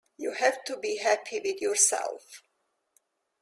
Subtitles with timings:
[0.17, 2.41] You have to be happy with yourself.